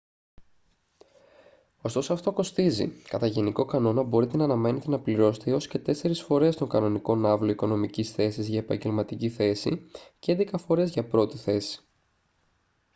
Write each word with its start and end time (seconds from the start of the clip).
ωστόσο 1.81 2.13
αυτό 2.13 2.31
κοστίζει 2.33 2.87
κατά 2.87 3.27
γενικό 3.27 3.65
κανόνα 3.65 4.03
μπορείτε 4.03 4.37
να 4.37 4.43
αναμένετε 4.43 4.89
να 4.89 4.99
πληρώσετε 4.99 5.51
έως 5.51 5.67
και 5.67 5.79
τέσσερεις 5.79 6.21
φορές 6.21 6.55
τον 6.55 6.69
κανονικό 6.69 7.15
ναύλο 7.15 7.51
οικονομικής 7.51 8.11
θέσης 8.11 8.47
για 8.47 8.59
επαγγελματική 8.59 9.29
θέση 9.29 9.89
και 10.19 10.31
έντεκα 10.31 10.57
φορές 10.57 10.89
για 10.91 11.07
πρώτη 11.07 11.37
θέση 11.37 11.81